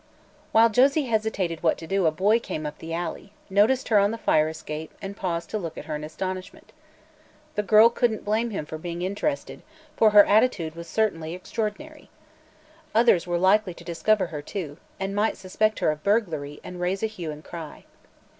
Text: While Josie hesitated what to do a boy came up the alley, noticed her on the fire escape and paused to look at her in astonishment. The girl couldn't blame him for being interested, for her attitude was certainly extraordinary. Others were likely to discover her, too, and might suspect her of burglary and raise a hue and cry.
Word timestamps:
While 0.51 0.71
Josie 0.71 1.05
hesitated 1.05 1.61
what 1.61 1.77
to 1.77 1.85
do 1.85 2.07
a 2.07 2.11
boy 2.11 2.39
came 2.39 2.65
up 2.65 2.79
the 2.79 2.91
alley, 2.91 3.33
noticed 3.51 3.89
her 3.89 3.99
on 3.99 4.09
the 4.09 4.17
fire 4.17 4.49
escape 4.49 4.91
and 4.99 5.15
paused 5.15 5.51
to 5.51 5.59
look 5.59 5.77
at 5.77 5.85
her 5.85 5.93
in 5.95 6.03
astonishment. 6.03 6.73
The 7.53 7.61
girl 7.61 7.87
couldn't 7.91 8.25
blame 8.25 8.49
him 8.49 8.65
for 8.65 8.79
being 8.79 9.03
interested, 9.03 9.61
for 9.95 10.09
her 10.09 10.25
attitude 10.25 10.73
was 10.75 10.87
certainly 10.87 11.35
extraordinary. 11.35 12.09
Others 12.95 13.27
were 13.27 13.37
likely 13.37 13.75
to 13.75 13.83
discover 13.83 14.25
her, 14.25 14.41
too, 14.41 14.77
and 14.99 15.13
might 15.15 15.37
suspect 15.37 15.77
her 15.77 15.91
of 15.91 16.01
burglary 16.03 16.59
and 16.63 16.81
raise 16.81 17.03
a 17.03 17.05
hue 17.05 17.29
and 17.29 17.43
cry. 17.43 17.85